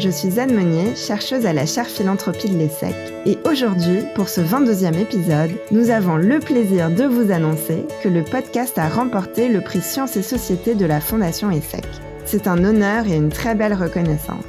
Je 0.00 0.08
suis 0.08 0.40
Anne 0.40 0.54
Meunier, 0.54 0.96
chercheuse 0.96 1.44
à 1.44 1.52
la 1.52 1.66
chaire 1.66 1.86
philanthropie 1.86 2.48
de 2.48 2.56
l'ESSEC. 2.56 2.94
Et 3.26 3.36
aujourd'hui, 3.46 3.98
pour 4.14 4.30
ce 4.30 4.40
22e 4.40 4.96
épisode, 4.96 5.50
nous 5.72 5.90
avons 5.90 6.16
le 6.16 6.38
plaisir 6.38 6.90
de 6.90 7.04
vous 7.04 7.30
annoncer 7.30 7.84
que 8.02 8.08
le 8.08 8.24
podcast 8.24 8.78
a 8.78 8.88
remporté 8.88 9.50
le 9.50 9.60
prix 9.60 9.82
Sciences 9.82 10.16
et 10.16 10.22
Société 10.22 10.74
de 10.74 10.86
la 10.86 11.02
Fondation 11.02 11.50
ESSEC. 11.50 11.84
C'est 12.24 12.46
un 12.46 12.64
honneur 12.64 13.06
et 13.08 13.14
une 13.16 13.28
très 13.28 13.54
belle 13.54 13.74
reconnaissance. 13.74 14.44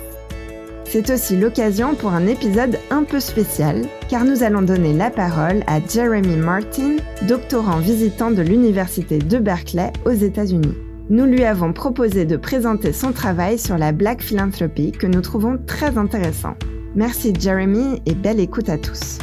C'est 0.85 1.09
aussi 1.09 1.35
l'occasion 1.35 1.95
pour 1.95 2.13
un 2.13 2.27
épisode 2.27 2.79
un 2.89 3.03
peu 3.03 3.19
spécial, 3.19 3.81
car 4.07 4.23
nous 4.23 4.43
allons 4.43 4.61
donner 4.61 4.93
la 4.93 5.09
parole 5.09 5.63
à 5.67 5.81
Jeremy 5.85 6.37
Martin, 6.37 6.95
doctorant 7.27 7.79
visitant 7.79 8.31
de 8.31 8.41
l'Université 8.41 9.17
de 9.17 9.37
Berkeley 9.37 9.91
aux 10.05 10.11
États-Unis 10.11 10.77
nous 11.11 11.25
lui 11.25 11.43
avons 11.43 11.73
proposé 11.73 12.25
de 12.25 12.37
présenter 12.37 12.93
son 12.93 13.11
travail 13.11 13.59
sur 13.59 13.77
la 13.77 13.91
Black 13.91 14.21
Philanthropy 14.21 14.93
que 14.93 15.05
nous 15.05 15.19
trouvons 15.19 15.59
très 15.67 15.97
intéressant. 15.97 16.55
Merci 16.95 17.33
Jeremy 17.37 18.01
et 18.05 18.15
belle 18.15 18.39
écoute 18.39 18.69
à 18.69 18.77
tous. 18.77 19.19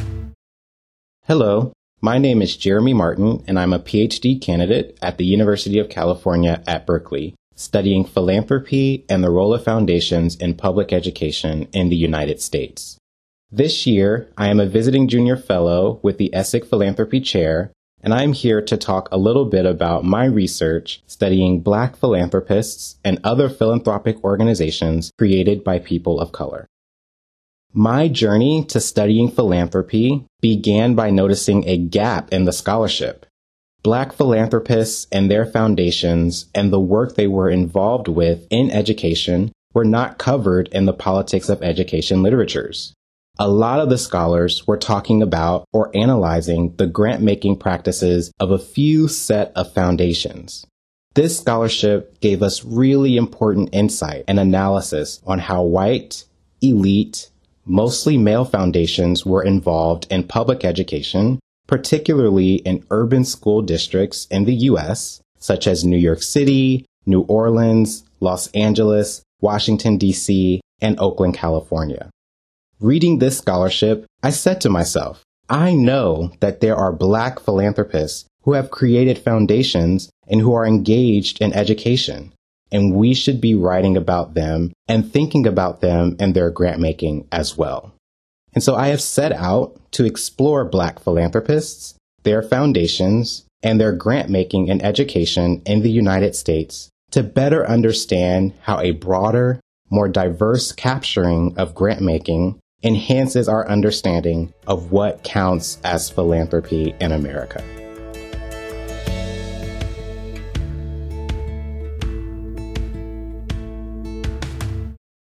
Hello, 1.27 1.73
my 2.03 2.19
name 2.19 2.43
is 2.43 2.55
Jeremy 2.59 2.93
Martin 2.93 3.39
and 3.47 3.57
I'm 3.57 3.73
a 3.73 3.79
PhD 3.79 4.39
candidate 4.39 4.99
at 5.01 5.17
the 5.17 5.25
University 5.25 5.79
of 5.79 5.89
California 5.89 6.61
at 6.67 6.85
Berkeley, 6.85 7.33
studying 7.55 8.05
philanthropy 8.05 9.03
and 9.09 9.23
the 9.23 9.31
role 9.31 9.51
of 9.51 9.63
foundations 9.63 10.35
in 10.35 10.53
public 10.53 10.93
education 10.93 11.67
in 11.73 11.89
the 11.89 11.97
United 11.97 12.39
States. 12.39 12.97
This 13.51 13.87
year, 13.87 14.29
I 14.37 14.49
am 14.49 14.59
a 14.59 14.67
visiting 14.67 15.07
junior 15.07 15.37
fellow 15.37 15.99
with 16.03 16.19
the 16.19 16.29
ESSEC 16.35 16.67
Philanthropy 16.69 17.19
Chair 17.19 17.71
and 18.01 18.13
I'm 18.13 18.33
here 18.33 18.61
to 18.61 18.77
talk 18.77 19.09
a 19.11 19.17
little 19.17 19.45
bit 19.45 19.65
about 19.65 20.03
my 20.03 20.25
research 20.25 21.01
studying 21.07 21.61
Black 21.61 21.95
philanthropists 21.95 22.97
and 23.03 23.19
other 23.23 23.49
philanthropic 23.49 24.23
organizations 24.23 25.11
created 25.17 25.63
by 25.63 25.79
people 25.79 26.19
of 26.19 26.31
color. 26.31 26.65
My 27.73 28.07
journey 28.07 28.65
to 28.65 28.79
studying 28.79 29.29
philanthropy 29.29 30.25
began 30.41 30.95
by 30.95 31.11
noticing 31.11 31.67
a 31.67 31.77
gap 31.77 32.31
in 32.31 32.45
the 32.45 32.53
scholarship. 32.53 33.25
Black 33.83 34.11
philanthropists 34.11 35.07
and 35.11 35.29
their 35.29 35.45
foundations 35.45 36.47
and 36.55 36.73
the 36.73 36.79
work 36.79 37.15
they 37.15 37.27
were 37.27 37.49
involved 37.49 38.07
with 38.07 38.47
in 38.49 38.71
education 38.71 39.51
were 39.73 39.85
not 39.85 40.17
covered 40.17 40.67
in 40.69 40.85
the 40.85 40.93
politics 40.93 41.47
of 41.47 41.61
education 41.61 42.23
literatures 42.23 42.93
a 43.41 43.47
lot 43.47 43.79
of 43.79 43.89
the 43.89 43.97
scholars 43.97 44.67
were 44.67 44.77
talking 44.77 45.21
about 45.21 45.63
or 45.71 45.89
analyzing 45.95 46.75
the 46.75 46.85
grant 46.85 47.21
making 47.21 47.55
practices 47.55 48.33
of 48.37 48.51
a 48.51 48.59
few 48.59 49.07
set 49.07 49.53
of 49.55 49.73
foundations. 49.73 50.65
This 51.15 51.39
scholarship 51.39 52.19
gave 52.19 52.43
us 52.43 52.65
really 52.65 53.15
important 53.15 53.69
insight 53.71 54.25
and 54.27 54.39
analysis 54.39 55.21
on 55.25 55.39
how 55.39 55.63
white, 55.63 56.25
elite, 56.61 57.29
mostly 57.65 58.17
male 58.17 58.43
foundations 58.43 59.25
were 59.25 59.43
involved 59.43 60.05
in 60.11 60.25
public 60.25 60.65
education, 60.65 61.39
particularly 61.65 62.55
in 62.55 62.85
urban 62.91 63.23
school 63.23 63.61
districts 63.61 64.27
in 64.29 64.43
the 64.43 64.55
U.S., 64.55 65.21
such 65.39 65.65
as 65.65 65.85
New 65.85 65.97
York 65.97 66.21
City, 66.21 66.85
New 67.05 67.21
Orleans, 67.21 68.03
Los 68.19 68.51
Angeles, 68.51 69.21
Washington, 69.39 69.97
D.C., 69.97 70.59
and 70.81 70.99
Oakland, 70.99 71.35
California. 71.35 72.09
Reading 72.81 73.19
this 73.19 73.37
scholarship, 73.37 74.05
I 74.23 74.29
said 74.29 74.61
to 74.61 74.69
myself, 74.69 75.21
I 75.49 75.73
know 75.73 76.31
that 76.39 76.61
there 76.61 76.77
are 76.77 76.93
black 76.93 77.41
philanthropists 77.41 78.25
who 78.43 78.53
have 78.53 78.71
created 78.71 79.19
foundations 79.19 80.09
and 80.29 80.39
who 80.39 80.53
are 80.53 80.65
engaged 80.65 81.41
in 81.41 81.51
education. 81.51 82.31
And 82.71 82.95
we 82.95 83.13
should 83.13 83.41
be 83.41 83.53
writing 83.53 83.97
about 83.97 84.33
them 84.33 84.71
and 84.87 85.11
thinking 85.11 85.45
about 85.45 85.81
them 85.81 86.15
and 86.21 86.33
their 86.33 86.49
grant 86.49 86.79
making 86.79 87.27
as 87.33 87.57
well. 87.57 87.93
And 88.53 88.63
so 88.63 88.75
I 88.75 88.87
have 88.87 89.01
set 89.01 89.33
out 89.33 89.77
to 89.91 90.05
explore 90.05 90.63
black 90.63 90.99
philanthropists, 90.99 91.95
their 92.23 92.41
foundations, 92.41 93.45
and 93.61 93.77
their 93.77 93.91
grant 93.91 94.29
making 94.29 94.69
and 94.69 94.81
education 94.81 95.61
in 95.65 95.81
the 95.81 95.91
United 95.91 96.33
States 96.33 96.89
to 97.11 97.23
better 97.23 97.67
understand 97.67 98.53
how 98.61 98.79
a 98.79 98.91
broader, 98.91 99.59
more 99.89 100.07
diverse 100.07 100.71
capturing 100.71 101.57
of 101.57 101.75
grant 101.75 101.99
making 101.99 102.57
enhances 102.81 103.49
our 103.49 103.67
understanding 103.67 104.53
of 104.65 104.91
what 104.91 105.23
counts 105.23 105.79
as 105.83 106.09
philanthropy 106.09 106.95
in 107.01 107.11
America. 107.11 107.63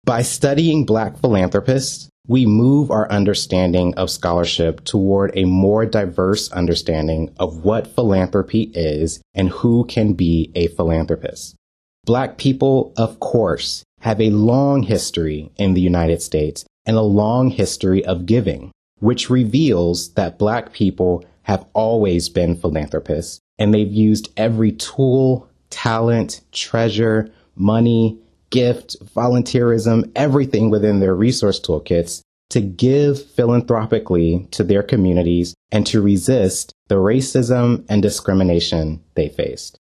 By 0.05 0.23
studying 0.23 0.87
Black 0.87 1.19
philanthropists, 1.19 2.09
we 2.27 2.47
move 2.47 2.91
our 2.91 3.11
understanding 3.11 3.95
of 3.95 4.11
scholarship 4.11 4.85
toward 4.85 5.37
a 5.37 5.45
more 5.45 5.85
diverse 5.85 6.51
understanding 6.53 7.35
of 7.39 7.65
what 7.65 7.87
philanthropy 7.87 8.71
is 8.75 9.21
and 9.35 9.49
who 9.49 9.85
can 9.85 10.13
be 10.13 10.53
a 10.55 10.69
philanthropist. 10.69 11.57
Black 12.05 12.39
people, 12.39 12.93
of 12.97 13.21
course, 13.21 13.83
have 14.01 14.21
a 14.21 14.31
long 14.31 14.83
history 14.83 15.51
in 15.57 15.75
the 15.75 15.81
United 15.81 16.23
States 16.23 16.65
and 16.89 16.97
a 16.97 17.03
long 17.03 17.51
history 17.51 18.05
of 18.05 18.27
giving, 18.27 18.73
which 18.99 19.31
reveals 19.31 20.15
that 20.15 20.39
Black 20.39 20.73
people 20.73 21.25
have 21.43 21.65
always 21.75 22.29
been 22.29 22.57
philanthropists 22.57 23.39
and 23.59 23.73
they've 23.73 23.93
used 23.93 24.33
every 24.37 24.73
tool, 24.73 25.49
talent, 25.71 26.41
treasure, 26.51 27.31
money, 27.55 28.19
gift, 28.51 28.97
volunteerism, 29.15 30.11
everything 30.17 30.71
within 30.71 31.01
their 31.01 31.15
resource 31.15 31.61
toolkits 31.61 32.23
to 32.51 32.61
give 32.61 33.23
philanthropically 33.33 34.47
to 34.51 34.65
their 34.65 34.83
communities 34.83 35.55
and 35.71 35.87
to 35.87 36.01
resist 36.01 36.73
the 36.89 36.95
racism 36.95 37.85
and 37.89 38.03
discrimination 38.03 39.03
they 39.15 39.29
faced. 39.29 39.78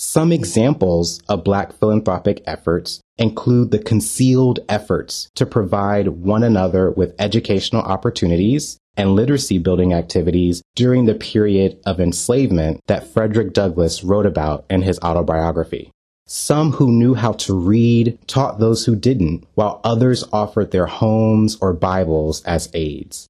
Some 0.00 0.30
examples 0.30 1.20
of 1.28 1.42
Black 1.42 1.72
philanthropic 1.72 2.40
efforts 2.46 3.00
include 3.16 3.72
the 3.72 3.80
concealed 3.80 4.60
efforts 4.68 5.28
to 5.34 5.44
provide 5.44 6.06
one 6.06 6.44
another 6.44 6.88
with 6.88 7.16
educational 7.18 7.82
opportunities 7.82 8.78
and 8.96 9.16
literacy 9.16 9.58
building 9.58 9.92
activities 9.92 10.62
during 10.76 11.06
the 11.06 11.16
period 11.16 11.80
of 11.84 11.98
enslavement 11.98 12.80
that 12.86 13.08
Frederick 13.08 13.52
Douglass 13.52 14.04
wrote 14.04 14.24
about 14.24 14.64
in 14.70 14.82
his 14.82 15.00
autobiography. 15.00 15.90
Some 16.28 16.70
who 16.70 16.92
knew 16.92 17.14
how 17.14 17.32
to 17.32 17.58
read 17.58 18.20
taught 18.28 18.60
those 18.60 18.84
who 18.84 18.94
didn't, 18.94 19.48
while 19.56 19.80
others 19.82 20.22
offered 20.32 20.70
their 20.70 20.86
homes 20.86 21.58
or 21.60 21.72
Bibles 21.72 22.44
as 22.44 22.70
aids. 22.72 23.26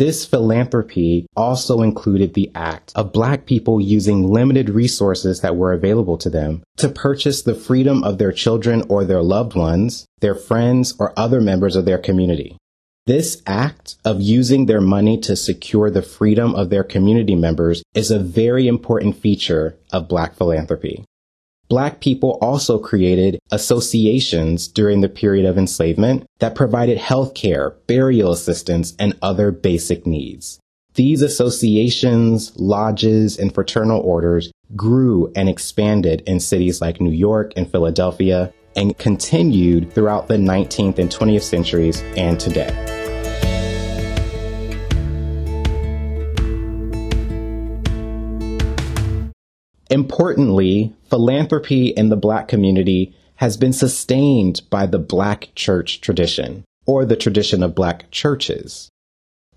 This 0.00 0.24
philanthropy 0.24 1.26
also 1.36 1.82
included 1.82 2.32
the 2.32 2.50
act 2.54 2.90
of 2.94 3.12
Black 3.12 3.44
people 3.44 3.82
using 3.82 4.26
limited 4.26 4.70
resources 4.70 5.42
that 5.42 5.56
were 5.56 5.74
available 5.74 6.16
to 6.16 6.30
them 6.30 6.62
to 6.78 6.88
purchase 6.88 7.42
the 7.42 7.54
freedom 7.54 8.02
of 8.02 8.16
their 8.16 8.32
children 8.32 8.82
or 8.88 9.04
their 9.04 9.22
loved 9.22 9.54
ones, 9.54 10.06
their 10.20 10.34
friends, 10.34 10.94
or 10.98 11.12
other 11.18 11.38
members 11.42 11.76
of 11.76 11.84
their 11.84 11.98
community. 11.98 12.56
This 13.06 13.42
act 13.46 13.96
of 14.02 14.22
using 14.22 14.64
their 14.64 14.80
money 14.80 15.20
to 15.20 15.36
secure 15.36 15.90
the 15.90 16.00
freedom 16.00 16.54
of 16.54 16.70
their 16.70 16.82
community 16.82 17.34
members 17.34 17.82
is 17.92 18.10
a 18.10 18.18
very 18.18 18.68
important 18.68 19.18
feature 19.18 19.76
of 19.92 20.08
Black 20.08 20.34
philanthropy. 20.34 21.04
Black 21.70 22.00
people 22.00 22.36
also 22.42 22.80
created 22.80 23.38
associations 23.52 24.66
during 24.66 25.02
the 25.02 25.08
period 25.08 25.46
of 25.46 25.56
enslavement 25.56 26.26
that 26.40 26.56
provided 26.56 26.98
health 26.98 27.32
care, 27.32 27.76
burial 27.86 28.32
assistance, 28.32 28.92
and 28.98 29.16
other 29.22 29.52
basic 29.52 30.04
needs. 30.04 30.58
These 30.94 31.22
associations, 31.22 32.58
lodges, 32.58 33.38
and 33.38 33.54
fraternal 33.54 34.00
orders 34.00 34.50
grew 34.74 35.32
and 35.36 35.48
expanded 35.48 36.24
in 36.26 36.40
cities 36.40 36.80
like 36.80 37.00
New 37.00 37.12
York 37.12 37.52
and 37.54 37.70
Philadelphia 37.70 38.52
and 38.74 38.98
continued 38.98 39.92
throughout 39.92 40.26
the 40.26 40.34
19th 40.34 40.98
and 40.98 41.08
20th 41.08 41.42
centuries 41.42 42.02
and 42.16 42.40
today. 42.40 42.99
Importantly, 49.90 50.94
philanthropy 51.08 51.88
in 51.88 52.10
the 52.10 52.16
Black 52.16 52.46
community 52.46 53.12
has 53.36 53.56
been 53.56 53.72
sustained 53.72 54.62
by 54.70 54.86
the 54.86 55.00
Black 55.00 55.48
church 55.56 56.00
tradition, 56.00 56.64
or 56.86 57.04
the 57.04 57.16
tradition 57.16 57.62
of 57.62 57.74
Black 57.74 58.08
churches. 58.12 58.88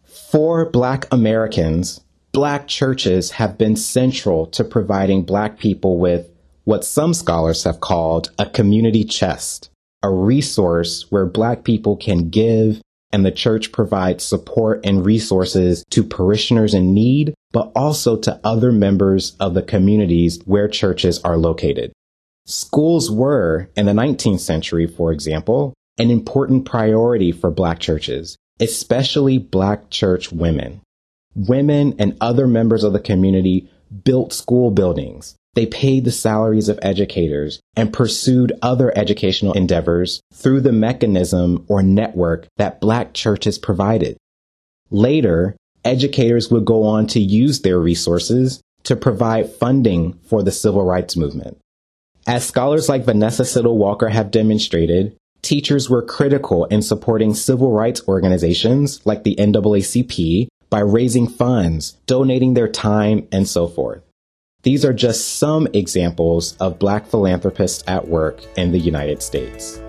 For 0.04 0.66
Black 0.70 1.06
Americans, 1.12 2.02
Black 2.32 2.68
churches 2.68 3.32
have 3.32 3.60
been 3.60 3.76
central 3.76 4.48
to 4.48 4.64
providing 4.64 5.22
Black 5.22 5.60
people 5.60 6.00
with 6.00 6.32
what 6.64 6.84
some 6.84 7.14
scholars 7.14 7.64
have 7.66 7.80
called 7.80 8.32
a 8.40 8.50
community 8.50 9.04
chest, 9.04 9.70
a 10.02 10.10
resource 10.10 11.12
where 11.12 11.28
Black 11.28 11.64
people 11.64 11.96
can 11.96 12.30
give 12.30 12.82
and 13.14 13.24
the 13.24 13.32
church 13.32 13.72
provides 13.72 14.24
support 14.24 14.82
and 14.84 15.06
resources 15.06 15.86
to 15.92 16.04
parishioners 16.04 16.74
in 16.74 16.94
need, 16.94 17.36
but 17.52 17.72
also 17.76 18.18
to 18.18 18.40
other 18.44 18.72
members 18.72 19.36
of 19.40 19.54
the 19.54 19.62
communities 19.62 20.42
where 20.46 20.68
churches 20.68 21.22
are 21.24 21.38
located. 21.38 21.94
Schools 22.46 23.10
were, 23.10 23.70
in 23.78 23.86
the 23.86 23.94
19th 23.94 24.40
century, 24.40 24.88
for 24.88 25.14
example, 25.14 25.74
an 26.00 26.10
important 26.10 26.66
priority 26.66 27.32
for 27.32 27.52
Black 27.52 27.80
churches, 27.80 28.36
especially 28.60 29.38
Black 29.38 29.92
church 29.92 30.32
women. 30.32 30.82
Women 31.36 31.96
and 32.00 32.18
other 32.20 32.48
members 32.48 32.84
of 32.84 32.94
the 32.94 33.00
community 33.00 33.70
built 34.04 34.34
school 34.34 34.72
buildings, 34.72 35.36
they 35.56 35.66
paid 35.66 36.04
the 36.04 36.12
salaries 36.12 36.70
of 36.70 36.80
educators 36.82 37.60
and 37.76 37.94
pursued 37.94 38.54
other 38.62 38.96
educational 38.98 39.54
endeavors 39.54 40.22
through 40.34 40.62
the 40.62 40.72
mechanism 40.72 41.66
or 41.68 41.84
network 41.84 42.48
that 42.58 42.82
black 42.82 43.14
churches 43.14 43.58
provided. 43.58 44.18
Later, 44.90 45.56
educators 45.86 46.50
would 46.50 46.66
go 46.66 46.84
on 46.84 47.08
to 47.08 47.20
use 47.20 47.62
their 47.62 47.80
resources 47.80 48.62
to 48.84 48.96
provide 48.96 49.50
funding 49.50 50.14
for 50.28 50.44
the 50.44 50.52
civil 50.52 50.84
rights 50.84 51.16
movement. 51.16 51.58
As 52.26 52.46
scholars 52.46 52.90
like 52.90 53.06
Vanessa 53.06 53.44
Siddle 53.44 53.76
Walker 53.76 54.10
have 54.10 54.32
demonstrated, 54.32 55.16
teachers 55.42 55.90
were 55.90 56.02
critical 56.02 56.66
in 56.66 56.82
supporting 56.82 57.34
civil 57.34 57.72
rights 57.72 58.02
organizations 58.08 59.06
like 59.06 59.24
the 59.24 59.36
NAACP 59.36 60.48
by 60.70 60.80
raising 60.80 61.28
funds, 61.28 61.98
donating 62.08 62.54
their 62.54 62.68
time, 62.68 63.28
and 63.32 63.48
so 63.48 63.68
forth. 63.68 64.02
These 64.64 64.86
are 64.86 64.94
just 64.94 65.40
some 65.40 65.68
examples 65.74 66.56
of 66.58 66.80
Black 66.80 67.06
philanthropists 67.06 67.84
at 67.86 68.08
work 68.08 68.42
in 68.56 68.72
the 68.72 68.80
United 68.80 69.22
States. 69.22 69.82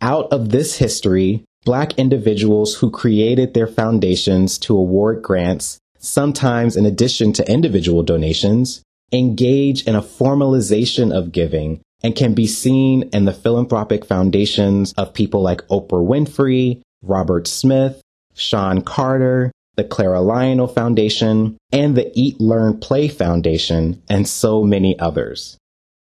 Out 0.00 0.32
of 0.32 0.50
this 0.50 0.78
history, 0.78 1.44
Black 1.64 1.96
individuals 1.96 2.74
who 2.74 2.90
created 2.90 3.54
their 3.54 3.68
foundations 3.68 4.58
to 4.58 4.76
award 4.76 5.22
grants, 5.22 5.78
sometimes 6.00 6.76
in 6.76 6.84
addition 6.84 7.32
to 7.34 7.48
individual 7.48 8.02
donations, 8.02 8.82
engage 9.12 9.84
in 9.84 9.94
a 9.94 10.02
formalization 10.02 11.16
of 11.16 11.30
giving 11.30 11.80
and 12.02 12.16
can 12.16 12.34
be 12.34 12.48
seen 12.48 13.08
in 13.12 13.26
the 13.26 13.32
philanthropic 13.32 14.04
foundations 14.04 14.92
of 14.94 15.14
people 15.14 15.40
like 15.40 15.64
Oprah 15.68 16.04
Winfrey, 16.04 16.82
Robert 17.02 17.46
Smith, 17.46 18.00
Shawn 18.34 18.82
Carter, 18.82 19.52
the 19.76 19.84
Clara 19.84 20.20
Lionel 20.20 20.68
Foundation, 20.68 21.56
and 21.72 21.96
the 21.96 22.10
Eat, 22.14 22.40
Learn, 22.40 22.78
Play 22.78 23.08
Foundation, 23.08 24.02
and 24.08 24.28
so 24.28 24.62
many 24.62 24.98
others. 24.98 25.56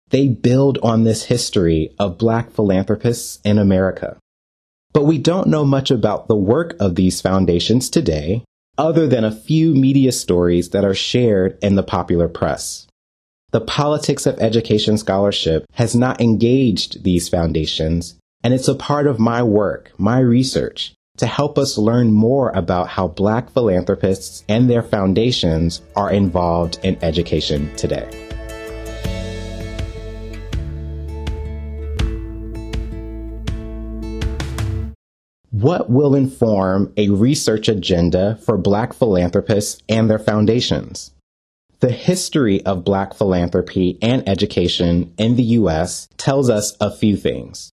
They 0.09 0.27
build 0.27 0.79
on 0.81 1.03
this 1.03 1.25
history 1.25 1.93
of 1.99 2.17
Black 2.17 2.51
philanthropists 2.51 3.39
in 3.43 3.57
America. 3.57 4.17
But 4.91 5.03
we 5.03 5.17
don't 5.17 5.47
know 5.47 5.65
much 5.65 5.91
about 5.91 6.27
the 6.27 6.35
work 6.35 6.75
of 6.79 6.95
these 6.95 7.21
foundations 7.21 7.89
today, 7.89 8.43
other 8.77 9.07
than 9.07 9.23
a 9.23 9.35
few 9.35 9.75
media 9.75 10.11
stories 10.11 10.69
that 10.69 10.85
are 10.85 10.95
shared 10.95 11.59
in 11.61 11.75
the 11.75 11.83
popular 11.83 12.27
press. 12.27 12.87
The 13.51 13.61
politics 13.61 14.25
of 14.25 14.39
education 14.39 14.97
scholarship 14.97 15.65
has 15.73 15.95
not 15.95 16.21
engaged 16.21 17.03
these 17.03 17.29
foundations 17.29 18.15
and 18.43 18.53
it's 18.53 18.67
a 18.67 18.75
part 18.75 19.07
of 19.07 19.19
my 19.19 19.43
work, 19.43 19.91
my 19.97 20.19
research, 20.19 20.93
to 21.17 21.27
help 21.27 21.57
us 21.57 21.77
learn 21.77 22.13
more 22.13 22.49
about 22.51 22.87
how 22.87 23.07
Black 23.07 23.49
philanthropists 23.49 24.45
and 24.47 24.69
their 24.69 24.81
foundations 24.81 25.81
are 25.95 26.11
involved 26.11 26.79
in 26.83 26.97
education 27.03 27.75
today. 27.75 28.07
What 35.51 35.89
will 35.89 36.15
inform 36.15 36.93
a 36.95 37.09
research 37.09 37.67
agenda 37.67 38.39
for 38.45 38.57
Black 38.57 38.93
philanthropists 38.93 39.81
and 39.89 40.09
their 40.09 40.19
foundations? 40.19 41.11
The 41.81 41.91
history 41.91 42.65
of 42.65 42.85
Black 42.85 43.13
philanthropy 43.13 43.97
and 44.01 44.27
education 44.27 45.13
in 45.17 45.35
the 45.35 45.43
U.S. 45.43 46.07
tells 46.15 46.49
us 46.49 46.77
a 46.79 46.89
few 46.89 47.17
things. 47.17 47.71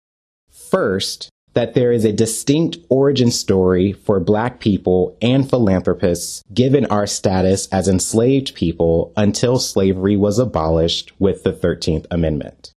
First, 0.72 1.30
that 1.54 1.74
there 1.74 1.92
is 1.92 2.06
a 2.06 2.14
distinct 2.14 2.78
origin 2.88 3.30
story 3.30 3.92
for 3.92 4.22
Black 4.22 4.62
people 4.62 5.18
and 5.22 5.48
philanthropists 5.50 6.44
given 6.54 6.86
our 6.86 7.06
status 7.06 7.68
as 7.74 7.90
enslaved 7.90 8.56
people 8.56 9.12
until 9.18 9.60
slavery 9.60 10.16
was 10.16 10.40
abolished 10.40 11.12
with 11.20 11.44
the 11.44 11.52
13th 11.52 12.06
Amendment. 12.10 12.72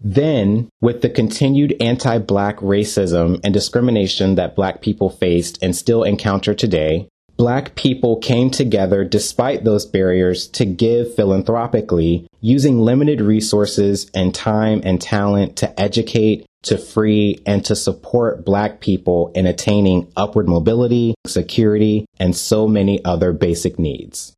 Then, 0.00 0.70
with 0.80 1.02
the 1.02 1.10
continued 1.10 1.76
anti 1.80 2.16
Black 2.16 2.58
racism 2.60 3.40
and 3.44 3.52
discrimination 3.52 4.36
that 4.36 4.56
Black 4.56 4.80
people 4.80 5.10
faced 5.10 5.58
and 5.62 5.76
still 5.76 6.02
encounter 6.02 6.54
today, 6.54 7.08
Black 7.36 7.74
people 7.74 8.18
came 8.18 8.48
together 8.48 9.04
despite 9.04 9.64
those 9.64 9.86
barriers 9.86 10.46
to 10.46 10.64
give 10.64 11.16
philanthropically, 11.16 12.28
using 12.40 12.78
limited 12.78 13.20
resources 13.20 14.08
and 14.14 14.32
time 14.32 14.80
and 14.84 15.00
talent 15.00 15.56
to 15.56 15.80
educate, 15.80 16.46
to 16.62 16.78
free 16.78 17.42
and 17.44 17.64
to 17.64 17.74
support 17.74 18.44
Black 18.44 18.80
people 18.80 19.32
in 19.34 19.46
attaining 19.46 20.12
upward 20.16 20.48
mobility, 20.48 21.16
security, 21.26 22.06
and 22.20 22.36
so 22.36 22.68
many 22.68 23.04
other 23.04 23.32
basic 23.32 23.80
needs. 23.80 24.32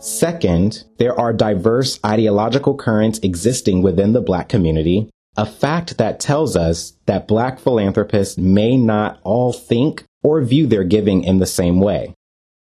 Second, 0.00 0.84
there 0.98 1.18
are 1.18 1.32
diverse 1.32 2.00
ideological 2.04 2.76
currents 2.76 3.20
existing 3.20 3.82
within 3.82 4.12
the 4.12 4.20
Black 4.20 4.48
community, 4.48 5.08
a 5.38 5.46
fact 5.46 5.98
that 5.98 6.18
tells 6.18 6.56
us 6.56 6.94
that 7.06 7.28
Black 7.28 7.60
philanthropists 7.60 8.36
may 8.36 8.76
not 8.76 9.20
all 9.22 9.52
think 9.52 10.02
or 10.24 10.42
view 10.42 10.66
their 10.66 10.82
giving 10.82 11.22
in 11.22 11.38
the 11.38 11.46
same 11.46 11.78
way. 11.78 12.12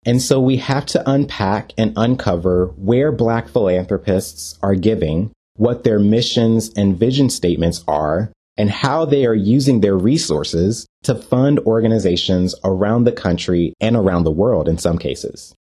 And 0.06 0.22
so 0.22 0.40
we 0.40 0.58
have 0.58 0.86
to 0.86 1.10
unpack 1.10 1.72
and 1.76 1.92
uncover 1.96 2.66
where 2.76 3.10
Black 3.10 3.48
philanthropists 3.48 4.60
are 4.62 4.76
giving, 4.76 5.32
what 5.56 5.82
their 5.82 5.98
missions 5.98 6.70
and 6.76 6.96
vision 6.96 7.30
statements 7.30 7.82
are, 7.88 8.30
and 8.56 8.70
how 8.70 9.06
they 9.06 9.26
are 9.26 9.34
using 9.34 9.80
their 9.80 9.96
resources 9.96 10.86
to 11.02 11.16
fund 11.16 11.58
organizations 11.60 12.54
around 12.62 13.02
the 13.02 13.10
country 13.10 13.74
and 13.80 13.96
around 13.96 14.22
the 14.22 14.30
world 14.30 14.68
in 14.68 14.78
some 14.78 14.98
cases. 14.98 15.52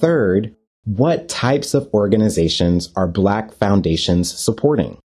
Third, 0.00 0.54
what 0.84 1.30
types 1.30 1.72
of 1.72 1.88
organizations 1.94 2.90
are 2.94 3.06
Black 3.06 3.54
foundations 3.54 4.30
supporting? 4.30 4.98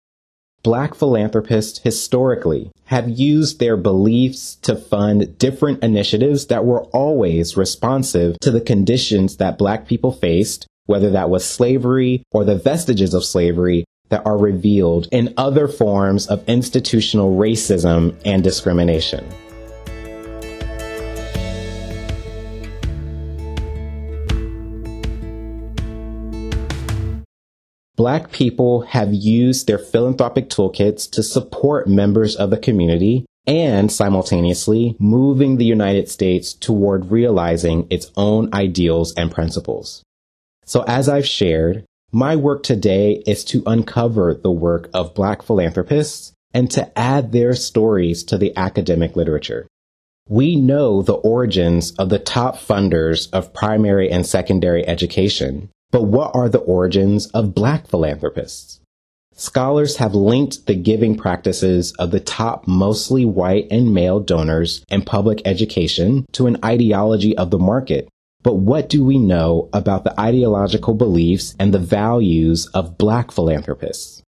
Black 0.62 0.95
philanthropists 0.95 1.80
historically 1.80 2.71
have 2.87 3.11
used 3.11 3.61
their 3.61 3.76
beliefs 3.76 4.56
to 4.62 4.75
fund 4.75 5.37
different 5.38 5.85
initiatives 5.85 6.47
that 6.47 6.64
were 6.64 6.85
always 6.87 7.59
responsive 7.59 8.38
to 8.40 8.50
the 8.50 8.61
conditions 8.61 9.37
that 9.37 9.59
Black 9.59 9.87
people 9.87 10.12
faced, 10.12 10.66
whether 10.87 11.11
that 11.11 11.28
was 11.28 11.45
slavery 11.45 12.23
or 12.33 12.45
the 12.45 12.56
vestiges 12.56 13.12
of 13.12 13.25
slavery 13.25 13.85
that 14.09 14.25
are 14.25 14.38
revealed 14.38 15.09
in 15.12 15.35
other 15.37 15.68
forms 15.68 16.26
of 16.26 16.49
institutional 16.49 17.37
racism 17.37 18.16
and 18.25 18.42
discrimination. 18.42 19.28
Black 28.06 28.30
people 28.30 28.82
have 28.82 29.12
used 29.12 29.66
their 29.66 29.80
philanthropic 29.80 30.48
toolkits 30.48 31.10
to 31.10 31.25
support 31.25 31.88
members 31.88 32.36
of 32.36 32.50
the 32.50 32.56
community 32.56 33.26
and 33.48 33.90
simultaneously 33.90 34.94
moving 35.00 35.56
the 35.56 35.64
United 35.64 36.08
States 36.08 36.52
toward 36.52 37.10
realizing 37.10 37.84
its 37.90 38.12
own 38.16 38.48
ideals 38.54 39.12
and 39.14 39.32
principles. 39.32 40.04
So 40.64 40.84
as 40.86 41.08
I've 41.08 41.26
shared, 41.26 41.84
my 42.12 42.36
work 42.36 42.62
today 42.62 43.25
is 43.26 43.44
to 43.46 43.64
uncover 43.66 44.34
the 44.34 44.52
work 44.52 44.88
of 44.94 45.12
Black 45.12 45.42
philanthropists 45.42 46.32
and 46.54 46.70
to 46.70 46.96
add 46.96 47.32
their 47.32 47.56
stories 47.56 48.22
to 48.22 48.38
the 48.38 48.56
academic 48.56 49.16
literature. 49.16 49.66
We 50.28 50.54
know 50.54 51.02
the 51.02 51.14
origins 51.14 51.90
of 51.96 52.10
the 52.10 52.20
top 52.20 52.56
funders 52.56 53.28
of 53.32 53.52
primary 53.52 54.12
and 54.12 54.25
secondary 54.25 54.86
education, 54.86 55.70
but 55.90 56.02
what 56.02 56.35
are 56.35 56.49
the 56.49 56.59
origins 56.59 57.26
of 57.28 57.55
Black 57.55 57.87
philanthropists? 57.87 58.81
Scholars 59.38 59.97
have 59.97 60.14
linked 60.14 60.66
the 60.66 60.75
giving 60.75 61.14
practices 61.14 61.93
of 61.99 62.11
the 62.11 62.21
top 62.21 62.66
mostly 62.66 63.26
white 63.26 63.66
and 63.71 63.93
male 63.93 64.19
donors 64.19 64.83
in 64.88 65.02
public 65.02 65.43
education 65.45 66.25
to 66.33 66.47
an 66.47 66.57
ideology 66.64 67.37
of 67.37 67.50
the 67.50 67.59
market. 67.59 68.09
But 68.43 68.55
what 68.55 68.88
do 68.88 69.05
we 69.05 69.19
know 69.19 69.69
about 69.75 70.05
the 70.05 70.19
ideological 70.19 70.95
beliefs 70.95 71.55
and 71.59 71.75
the 71.75 71.78
values 71.78 72.66
of 72.69 72.97
black 72.97 73.31
philanthropists? 73.31 74.23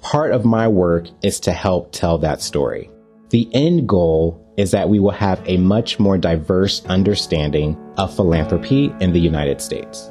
Part 0.00 0.32
of 0.32 0.44
my 0.44 0.66
work 0.66 1.08
is 1.22 1.38
to 1.40 1.52
help 1.52 1.92
tell 1.92 2.18
that 2.18 2.42
story. 2.42 2.90
The 3.30 3.48
end 3.52 3.88
goal 3.88 4.44
is 4.56 4.72
that 4.72 4.88
we 4.88 4.98
will 4.98 5.10
have 5.10 5.40
a 5.46 5.56
much 5.56 6.00
more 6.00 6.18
diverse 6.18 6.84
understanding 6.86 7.76
of 7.96 8.14
philanthropy 8.14 8.92
in 9.00 9.12
the 9.12 9.20
United 9.20 9.60
States. 9.60 10.10